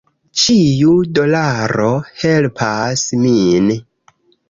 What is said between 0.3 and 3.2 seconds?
Ĉiu dolaro helpas